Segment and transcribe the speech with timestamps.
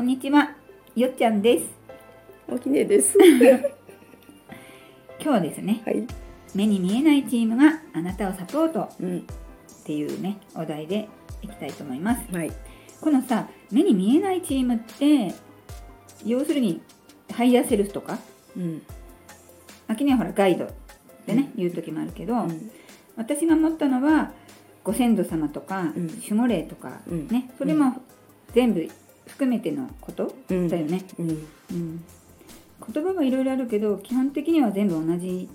[0.00, 0.56] こんにちは、
[0.96, 1.66] よっちゃんです。
[2.48, 3.18] おきねです。
[5.20, 6.06] 今日はですね、はい。
[6.54, 9.18] 目に見えないチームがあなたをサポートうん。
[9.18, 9.22] っ
[9.84, 11.06] ていうね、お題で
[11.42, 12.34] いきたいと思います。
[12.34, 12.50] はい。
[13.02, 15.34] このさ、目に見えないチームって、
[16.24, 16.80] 要するに、
[17.30, 18.18] ハイヤーセルフとか、
[18.56, 18.82] うん。
[19.86, 20.68] 時にはほらガイドっ
[21.26, 22.70] てね、言う時もあるけど、うん。
[23.16, 24.32] 私が思ったのは、
[24.82, 28.00] ご先祖様とか、うん守護霊とか、うんね、それも
[28.54, 28.88] 全部
[29.30, 30.34] 含めてのこと？
[30.50, 31.02] うんだよね。
[31.18, 31.28] うん。
[31.28, 32.04] うん、
[32.92, 35.48] 言葉はいろいろあるけど基本的には全部同じ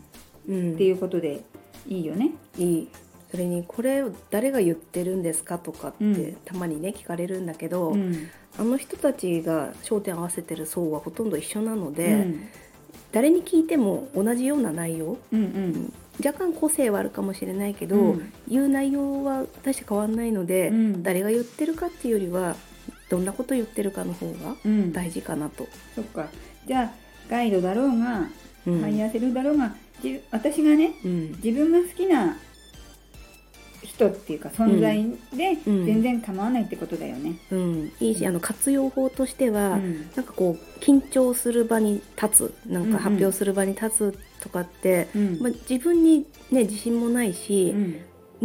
[0.48, 0.74] うん。
[0.74, 1.42] っていうことで
[1.88, 2.32] いいよね。
[2.58, 2.88] いい。
[3.32, 12.48] それにこれを誰が言ってるんですかとかって、うんたまにね聞かれるんだけど、うんあの人たちが焦点を合わせてる層はほとんど一緒なのうで、ん
[13.12, 15.94] 誰に聞いても同じような内容うんうん
[16.26, 22.56] 若干個性はあるかもしれないけど、うん言う内容は大して変わんないので、うん誰が言ってるかっていうよりは
[23.10, 24.94] どんなこと言ってるかの方がうん。
[24.94, 25.68] 大事かなと。
[25.96, 26.28] そっか。
[26.68, 26.92] じゃあ
[27.30, 28.28] ガイドだろうが、
[28.66, 28.82] うん。
[28.82, 31.32] ハイヤーセルフだろうがじ私がねうん。
[31.44, 32.38] 自分が好きな
[33.84, 34.98] 人っていうか存在
[35.38, 35.86] でうん。
[35.86, 37.38] 全然構わないってことだよね。
[37.52, 40.10] うん、いいしあの活用法としては、うん。
[40.16, 47.74] なんかこう緊張する場に立つなんうんうんか発表する場に立つとかって、うんまあ、自分に、ね、自信もないし、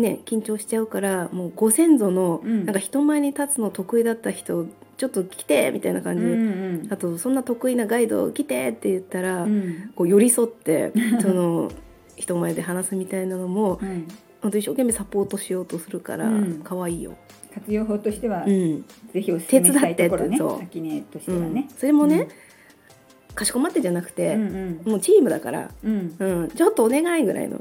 [0.01, 2.65] ね、緊張しちゃうからもうご先祖の、うん。
[2.65, 6.25] なんか人前に立つの得意だった人ちょっと来てみたいな感じ。
[6.25, 6.93] で、うんうん。
[6.93, 9.93] あとそんな得意なガイド来てって言ったら、うん。
[9.95, 10.93] こう寄り添って
[11.23, 11.71] その
[12.17, 14.07] 人前で話すみたいなのもうん。
[14.43, 16.61] 本当一生懸命サポートしようとするからうん。
[16.65, 17.15] 可愛いよ。
[17.55, 18.85] 活用法としては、うん。
[19.13, 21.55] ぜひお勧めしたいところね手伝ってそう秋音としてはうん。
[21.55, 21.69] ね。
[21.77, 22.29] それもね、
[23.35, 26.43] かしこまってじゃなくて、うんもうチームだから、うんうん。
[26.43, 27.59] うん、ちょっとお願いぐらいの、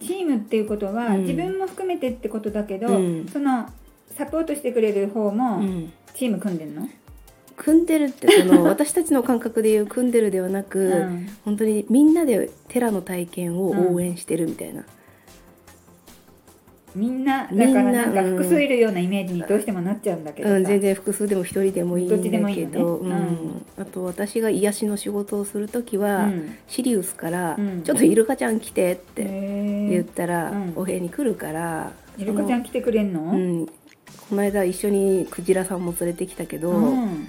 [0.00, 1.20] チームっていうことは、うん。
[1.22, 3.28] 自分も含めてってことだけど、うん。
[3.28, 3.68] その
[4.16, 5.92] サポートしてくれる方もうん。
[6.14, 6.88] チーム組んでんの、
[7.56, 11.28] 組んでるってその 私たちの感覚でいう組んでるではなく、うん。
[11.44, 14.84] 本当にみんなでテラの体験を応援してるみたいな、
[16.94, 18.36] みんなだからなんかうん。
[18.36, 23.02] 複数いるようなイメージにどうしてもなっちゃうんだけどさ、うん全然複数でも一人でもいいんだけど、
[23.76, 26.56] あと私が癒しの仕事をする時は、うん。
[26.66, 27.82] シリウスから、うん。
[27.82, 30.72] ちょっとイルカちゃん来て」ってへ言ったら、うん。
[30.76, 33.66] お部屋に来るからイルカちゃん来てくれんの、
[34.28, 37.28] この間一緒にクジラさんも連れてきたけど、うん。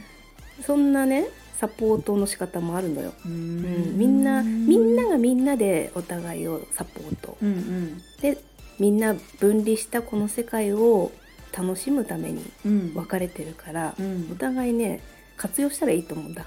[0.65, 1.27] そんなね
[1.57, 3.95] サポートの仕方もあるのよ、ううん。
[3.95, 7.37] ん、みんなみんながみんなでお互いをサポート。
[7.41, 8.01] うんうん。
[8.21, 8.37] で
[8.79, 11.11] みんな分離したこの世界を
[11.55, 12.93] 楽しむためにうん。
[12.93, 14.29] 分かれてるから、うん。
[14.31, 15.01] お互いね
[15.37, 16.45] 活用したらいいと思うんだ。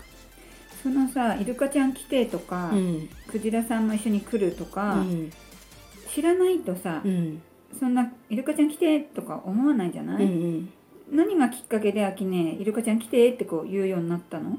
[0.82, 3.08] そのさイルカちゃん来てとか、うん。
[3.28, 5.30] クジラさんも一緒に来るとうか、ん。
[6.12, 7.42] 知らないとさ、うん。
[7.78, 10.72] そんなイルカちゃん来てとか思わないじゃない、うん
[11.10, 14.58] 何がきっかけで秋ねイルカちゃん来てってこう言うようになったの？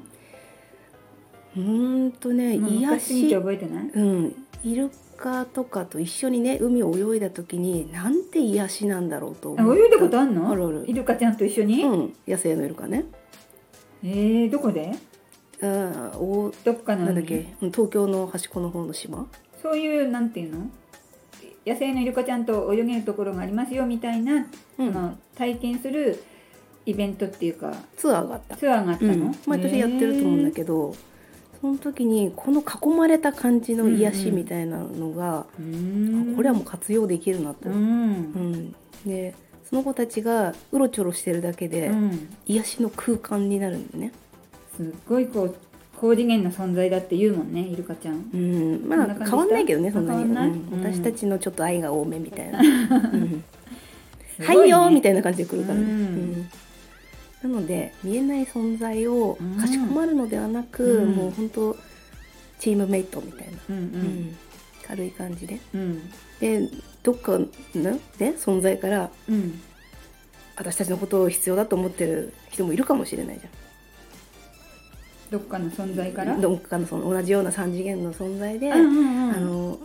[1.58, 3.86] うーんとね癒し、覚えてない？
[3.88, 10.50] うん、イルカとかと一緒にね海を泳いだ時になんて癒しなんだろうと思泳いだことあんの？
[10.50, 10.86] あるある。
[10.88, 13.06] イルカちゃんと一緒に、うん野生のイルカね。
[14.04, 14.92] えー、どこで？
[15.62, 17.54] あーおどっかのなんだっけ？
[17.62, 19.28] うん東京の端っこの方の島。
[19.62, 20.70] そういうなんていうの？
[21.66, 24.48] 野生のイルカちゃんと泳げるところがありますよみたいな、
[24.78, 24.94] うん。
[24.94, 26.22] その体験する
[26.86, 28.58] イベントっていうかツアーがあった。
[28.58, 30.94] ツアーがあったの、うん、毎年やってると思うんだけど、
[31.64, 38.12] その時にこの囲まれた感じの癒しみたいなのが、どうーんこれはもう活用できるなと、ううん。
[38.52, 38.76] ん、
[39.06, 39.34] で
[39.70, 44.12] その子たちがうろちょろしてるだけで、うん、癒しの空間になるんだよね、
[44.76, 45.56] すっごいこう
[45.96, 48.30] 高次元の存在だって言うもんねイルカちゃん。
[48.34, 50.50] うん、まあ変わんないけどねそんなに、変わんない？
[50.50, 50.80] うん。
[50.82, 50.94] うん。
[50.94, 53.42] 私たちのちょっと愛が多めみたいな、 うん。
[54.36, 55.90] すごはいよーみいたいな感じで来るからね、うん。
[55.90, 56.50] うん
[57.44, 59.58] なので見えない存在をうん。
[59.58, 61.12] かしこまるのではなく、うん。
[61.12, 61.78] もう本当
[62.60, 64.38] チームメイトみたいな、うんうん。
[64.88, 65.60] 軽い感じで。
[66.40, 66.70] で
[67.04, 67.50] どっかの、ね、
[68.38, 69.62] 存在からうん。
[70.56, 73.48] 私たちのことを必要だと思ってる人もいるかもしれないじ
[75.32, 76.36] どっかの存在ゃから？
[76.36, 79.32] んどっかのその同じような3次元の存在で、うんうんうん。
[79.32, 79.80] あの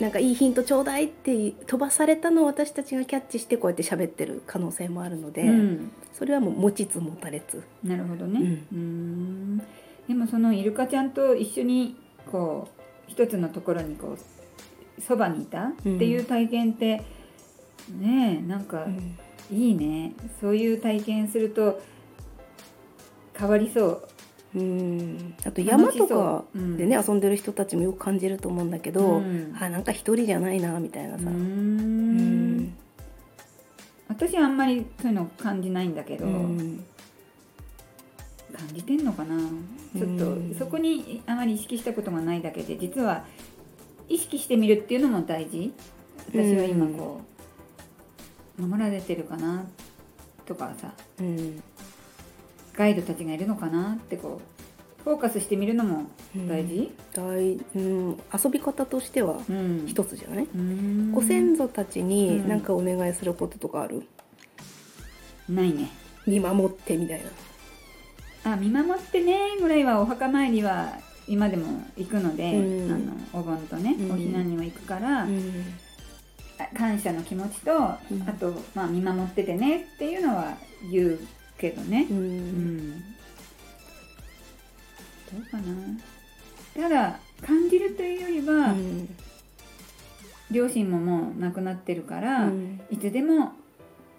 [0.00, 5.90] なんかいいヒントちょうだいって飛ばされたのを私たちがキャッチしてこうやって喋ってる可能性もあるので、うん。
[6.12, 7.62] それはもう持ちつ持たれつ。
[7.82, 8.40] なるほどね。
[8.72, 9.58] うーん。
[10.06, 11.96] でもそのイルカちゃんと一緒に
[12.30, 12.68] こ
[13.08, 17.02] う一つのところにこうそばにいたっていう体験って、
[17.98, 18.86] ねえなんか
[19.50, 20.12] いいね。
[20.40, 21.80] そういう体験すると
[23.36, 24.08] 変わりそう
[24.54, 25.34] うん。
[25.44, 26.76] あと山とかうん。
[26.76, 29.54] でね、遊んでる人たちもよく感じると思うんだけど、うん。
[29.60, 31.24] あなんか一人じゃないなみたいなさ、
[34.08, 36.84] 私はあんまりそういうの感じないんだけど、うん。
[38.56, 39.36] 感じてんのかな。
[39.36, 40.50] ちょっうん。
[40.52, 43.24] とそこにあまり意識したことがないだけで実は
[44.08, 45.72] 意識してみるっていうのも大事。
[46.30, 47.20] 私は今こ
[48.58, 49.66] う守られてるかな
[50.46, 50.92] とかさ。
[51.20, 51.62] うん
[52.78, 56.06] ガイドたちがいるのかなってこうフォーカスしてみるのも
[56.46, 59.84] 大事、大うん、遊び方としてはうん。
[59.86, 61.10] 一つじゃない、うん。
[61.10, 62.48] ご先祖たちにうん。
[62.48, 64.04] 何かお願いすることとかある、
[65.48, 65.90] ないね。
[66.26, 67.22] 見守ってみたい
[68.44, 68.52] な。
[68.52, 72.92] あ見守ってねぐらいはお墓参りは今でも行くので、うん。
[72.92, 74.06] あのお盆とね、うん。
[74.06, 75.26] お彼岸にも行くから、
[76.76, 77.78] 感謝の気持ちと、ん。
[77.84, 77.98] あ
[78.38, 80.56] と、まあ、見守っててねっていうのは
[80.92, 81.18] 言う
[81.58, 82.06] けどね。
[82.10, 82.98] う、うんん、ど
[85.38, 85.62] うかな。
[86.74, 89.08] ただ感じるというよりは、うん。
[90.50, 92.80] 両親ももう亡くなってるから、うん。
[92.90, 93.52] いつでも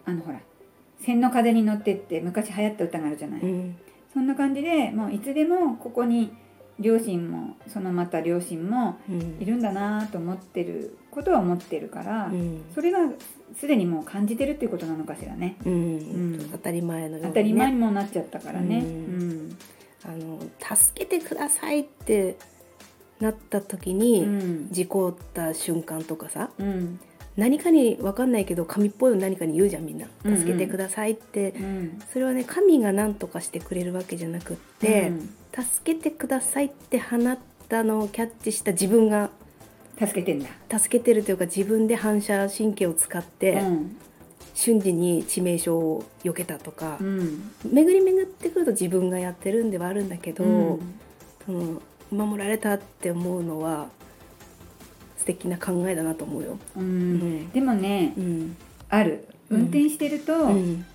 [0.06, 0.40] あのほら
[1.02, 3.76] 「千の風に乗って」って昔流行った歌があるじゃない、うん。
[4.14, 6.32] そんな感じでもういつでもここに
[6.80, 9.38] 両親もそのまた両親もうん。
[9.40, 12.62] いるんだなと思ってることは思ってるから、うん。
[12.74, 13.00] それが
[13.58, 15.58] すでにもう感じてるっていうことなのかしらね。
[15.66, 15.74] うん。
[15.74, 15.78] う
[16.38, 16.50] ん。
[16.52, 17.28] 当たり前のね。
[17.28, 18.80] 当たり前にもなっちゃったからね。
[18.80, 19.58] ううん。
[20.06, 20.40] あの
[20.76, 22.38] 助けてくださいって
[23.20, 24.68] なった時に、うん。
[24.72, 27.00] 事故った瞬間とかさうん。
[27.36, 30.08] 何かに分かんないけど神っぽいの何かに言うじゃんみんな。
[30.24, 30.40] うんうん。
[30.40, 32.02] 助けてくださいって、うん。
[32.12, 35.12] それはね神が何とかしてくれるわけじゃなくって、
[35.54, 37.38] 助けてくださいって放っ
[37.68, 39.30] たのをキャッチした自分が
[40.00, 40.50] 助けてんだ。
[40.80, 43.98] 助けてるというか自分で反射神経を使って、うん。
[44.54, 47.52] 瞬時に致命傷を避けたとかう、ん。
[47.66, 50.80] 巡り巡ってくると自分がやってるんではあるんだけど、うん。
[51.46, 51.82] その
[52.12, 53.90] 守られたって思うのは
[55.18, 56.58] 素敵な考えだなと思うよ。
[56.76, 57.14] ううん。
[57.16, 58.58] んでもねうん。
[58.90, 59.28] ある。
[59.50, 59.58] うん。
[59.62, 60.86] 運転してるとうん。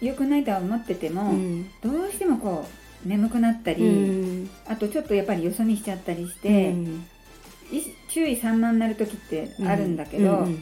[0.00, 1.64] 良くないとは思っててうもん。
[1.82, 4.50] どうしてもこう眠くなったうりん。
[4.66, 7.06] あとちょっとやっぱりよそ見しちゃったりしうてん。
[7.72, 10.58] い注意散漫になる時ってあるんだけどうん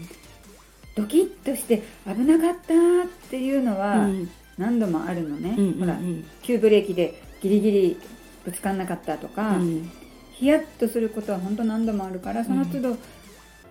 [0.95, 4.29] ドキッとして危なかったっていうのうはん。
[4.59, 5.55] 何度もあるのね。
[5.57, 6.25] うんほらうん。
[6.43, 7.97] 急ブレーキでギリギリ
[8.45, 9.91] ぶつかんなかったとか、うん。
[10.33, 12.97] ヒヤッとすることは本当何度もあるからその都度、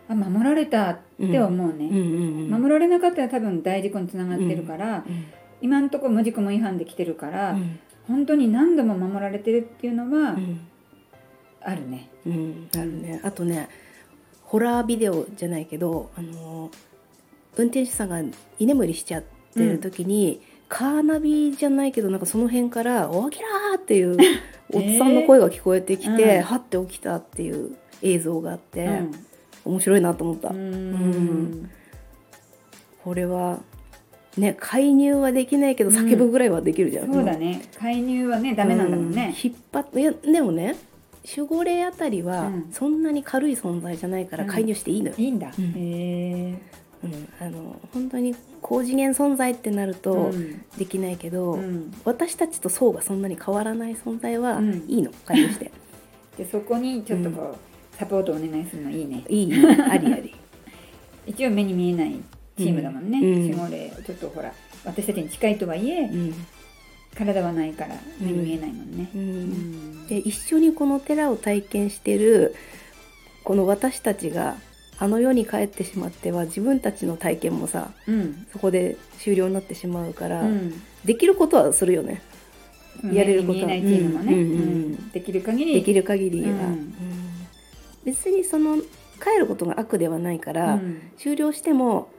[0.10, 5.04] あ守られたって思うね、うんうんうん守られなかったら多分大事故につながってるから、
[5.62, 7.80] 今んとこ無事故無違反で来てるから、うん
[8.12, 10.68] 本当に何度も守られてるっていうのはうん。
[11.62, 12.10] あるね。
[12.26, 12.70] うん。
[12.76, 13.22] あるね。
[13.24, 13.70] あとね
[14.44, 16.70] ホラービデオじゃないけどあの
[17.58, 18.22] 運転手さんが
[18.60, 19.24] 居眠りしちゃっ
[19.54, 24.18] てる時に、カーナビじゃないけどなんかその辺から「おきらー!」っていう
[24.74, 29.12] おっさんの声が聞こえてきて、うんはって起きたっていう映像があって、うん。
[29.64, 31.02] 面白いなと思った、うーうん
[31.64, 31.70] ん。
[33.04, 33.60] これは
[34.38, 37.62] ね介入はできないけど叫ぶぐらいはできるじゃん、そうだね。
[37.78, 39.36] 介入はねダメなんだもんね。
[39.44, 39.52] うん。
[39.52, 40.76] 引っ張っていやでもね
[41.36, 42.70] 守護霊あたりはうん。
[42.72, 45.52] そんなに軽い存在じゃないから介入していいのよ、いいんだ。
[45.58, 45.66] うん。
[45.66, 46.62] へえ。
[47.04, 47.30] うん。
[47.40, 50.64] あの本当に高次元存在ってなるとうん。
[50.78, 51.94] できないけど、うん。
[52.06, 54.86] 私たちと層がそんなに変わらない存在はうん。
[54.88, 55.72] いいの介入して。
[56.38, 59.24] でそこにちょっとこう、サポートお願いするのいいね。
[59.28, 60.34] いいありあり。
[61.28, 62.20] 一応目に見えない
[62.64, 63.20] チームだもんね。
[63.20, 63.42] うん。
[63.50, 64.54] 守護霊ちょっとほら
[64.86, 66.34] 私たちに近いとはいえ、うん。
[67.16, 69.10] 体はないから目に見えないもんね。
[69.14, 69.26] ううん。
[70.04, 72.56] んで一緒にこの寺を体験してる
[73.44, 74.56] この私たちが
[74.98, 78.46] あの世に帰ってしまっては自分たちの体験もさうん。
[78.52, 80.82] そこで終了になってしまうから、うん。
[81.06, 82.22] できることはするよね。
[83.12, 83.62] やれること。
[83.62, 85.74] はできる限り。
[85.74, 86.94] できる限りは、うんうん。
[88.06, 91.02] 別にその帰ることが悪ではないから、うん。
[91.18, 92.10] 終了しても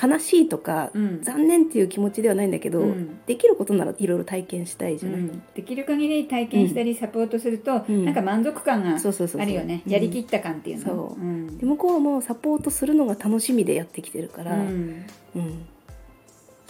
[0.00, 1.22] 悲しいとか、うん。
[1.22, 3.18] 残念っていう気持ちではないんだけど、うん。
[3.26, 5.42] できることならいろいろ体験したいじゃない、うん。
[5.54, 8.04] できる限り体験したりサポートすると、うん。
[8.04, 9.42] なんか満足感がそうそうそうそう。
[9.42, 11.58] あるよね、うんやりきった感っていうの、そううん。
[11.58, 15.04] で向こうもサポートするのが楽しみでやってきてるから、うん。
[15.34, 15.66] うん。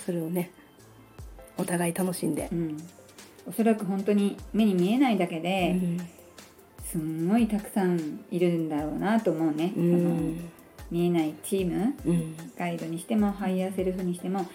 [0.05, 0.51] それをね
[1.59, 2.49] お互い楽しんで。
[2.53, 2.77] う、ん。
[3.49, 5.99] おそらく本当に目に見えないだけうで、ん。
[6.85, 10.39] すんごいたくさんいるんだろうなと思うね、うそのん
[10.91, 12.37] 見えないチームうん。
[12.59, 14.47] ガイドにしてもハイヤーセルフにしても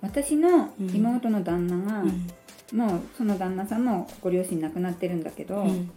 [0.00, 2.26] 私の妹の旦那が、うん。
[2.72, 5.90] もうその旦那さんもご両親亡くなってるんだけど、うん。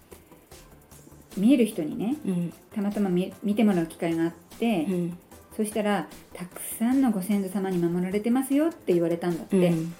[1.37, 2.53] 見える人にねうん。
[2.73, 5.17] たまたま見見てもらう機会があって、うん。
[5.55, 9.93] そしたら「たくさんのご先祖様に守られてますよ」って言われたんだって、うん。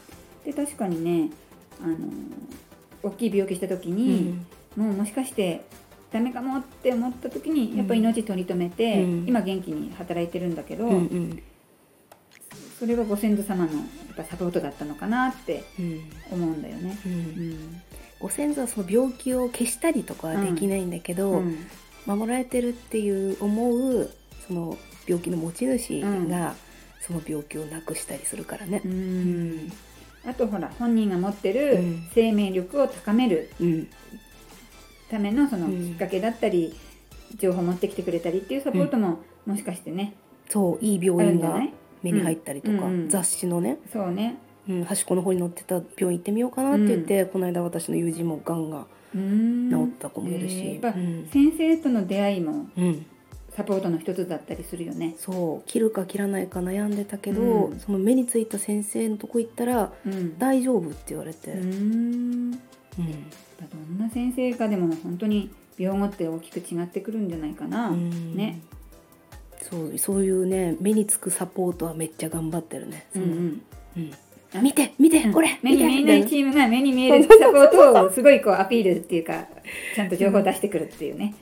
[0.46, 1.32] で確かにね
[1.82, 1.98] あの
[3.04, 4.36] 大きい病気した時に、
[4.76, 5.66] もうもしかして
[6.12, 9.26] ダメかもって思った時にやっぱ命取り留めて、うん。
[9.28, 11.44] 今元気に働いてるんだけど、うんうん。
[12.80, 13.80] それはご先祖様のや
[14.14, 16.02] っぱサポートだったのかなってうん
[16.32, 16.98] 思うんだよね。
[17.06, 17.16] う、うん。
[17.52, 17.82] ん。
[18.20, 21.58] ご先祖はその病気を消したりとかはできないんだけど、うん。
[22.06, 24.10] 守られてるっていう思う
[24.48, 26.56] その病気の持ち主が
[27.02, 28.82] その病気をなくしたりするからね。
[28.84, 28.88] う。
[28.88, 29.72] ん。
[30.26, 32.08] あとほら本人が持ってるうん。
[32.16, 33.88] 生命力を高めるうん、
[35.10, 35.86] ためのそのうん。
[35.90, 36.76] きっかけだったり、
[37.38, 40.14] 情報持ってきてくれたりっていうサポートももしかしてね、
[40.50, 41.60] そういいあ病院が
[42.02, 44.38] 目に入ったりとか、うんうん雑誌のね、そうね。
[44.68, 48.86] うん、端っこの方に載ってた病院行ってみようかなって言って、この間私の友人もがんが
[49.16, 49.70] うん。
[49.72, 50.80] 治った子もいるし、
[51.32, 53.06] 先生との出会いもうん。
[53.56, 55.16] サポートの一つだったりするよね。
[55.18, 55.70] そう。
[55.70, 57.80] 切るか切らないか悩んでたけど、うん。
[57.80, 60.38] その目についた先生のとこ行ったらうん。
[60.38, 61.54] 大丈夫って言われて、
[62.98, 63.12] ううんん
[63.90, 67.90] どんな先生かでも本当に病後って大きく違ってくるんじゃないかな。
[67.90, 68.62] うんね。
[69.70, 73.08] そうそういうね目につくサポートはめっちゃ頑張ってるね。
[73.16, 73.62] うんうん
[73.98, 74.12] うん
[74.62, 79.46] 見て見てこれ、目に見えないチームが目に見えるサポートをすごいこうアピールっていうか
[79.96, 81.36] ちゃんと情報を出してくるっていうね。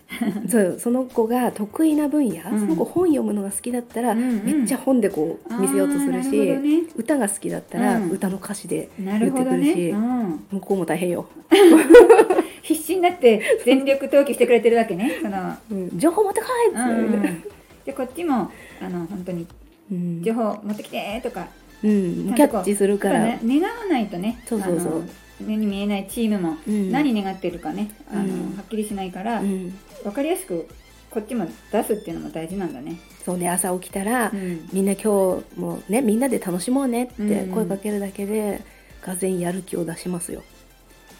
[0.46, 2.60] なそうその子が得意な分野、うん。
[2.60, 4.44] その子本読むのが好きだったら、うんうん。
[4.44, 6.84] めっちゃ本でこう見せようとするし、ね。
[6.96, 8.10] 歌が好きだったら、うん。
[8.10, 9.74] 歌の歌詞で言ってくるほどね。
[9.74, 10.46] し、うん。
[10.52, 11.28] 向こうも大変よ、
[12.62, 15.20] 必死になって全力投球してくれてるわけね。
[15.22, 15.56] その。
[15.72, 15.98] うん。
[15.98, 17.44] 情報持ってこいっつうん
[17.86, 19.48] でこっちもあの本当に
[19.92, 20.22] うん。
[20.22, 21.48] 情報持ってきてとか、
[21.84, 23.40] うん、キャッチするから、ね。
[23.44, 24.92] 願わないとねそうそうそう。
[24.94, 25.04] あの
[25.40, 26.92] 目に見えないチームもうん。
[26.92, 28.30] 何願ってるかね、あのうん。
[28.56, 30.68] はっきりしないから、うん、分かりやすく
[31.12, 33.00] こっちも出すっていうのも大事なんだね。
[33.24, 34.68] そうね朝起きたら、うん。
[34.74, 37.54] みんな今日もねみんなで楽しもうねってうん。
[37.54, 38.62] 声かけるだけで、
[39.02, 40.44] がぜんやる気を出しますよ。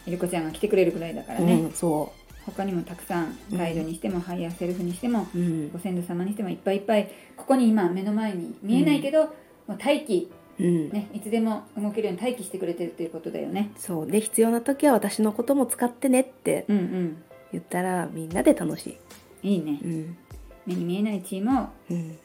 [0.06, 2.14] ゆりこちゃんが来てくれるくらいだからね、うん、そ
[2.46, 5.28] 他にもたくさんガイドにしても、ハイヤーセルフにしても
[5.74, 9.30] ご先祖様にしてもいっぱいいっぱいここに今目の前に見えないけど、も
[9.70, 10.90] う待機、うん。
[10.90, 13.72] ね、いつでも動けるように待機してくれてるということだよね。
[13.78, 14.08] そう。
[14.08, 17.24] で必要な時は私のことも使ってねってうんうん。
[17.52, 18.98] 言ったらみんなで楽し
[19.44, 19.56] い。
[19.56, 19.80] いいね。
[19.84, 20.18] うん。
[20.66, 22.18] 目に見えないチームをうん、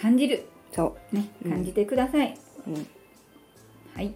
[0.00, 1.50] 感じる、そね、うん。
[1.50, 2.34] 感じてください、
[2.66, 2.86] う、うん。
[3.94, 4.14] はい。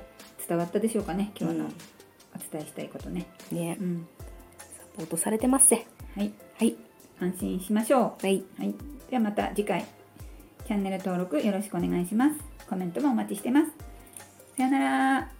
[0.48, 1.72] 伝わったでしょうかね今日のうん。
[2.34, 3.76] お伝えしたいことね、ね。
[3.80, 4.06] うん。
[4.58, 4.64] サ
[4.96, 5.86] ポートされてますぜ。
[6.14, 6.32] はい。
[6.58, 6.76] はい。
[7.20, 8.74] 安心しましょはい、う、はい、
[9.10, 9.84] ではまた次回。
[10.66, 13.72] チャンネル登録よろしくお願いしますコメントもお待ちしてます。
[14.56, 15.35] さよなら。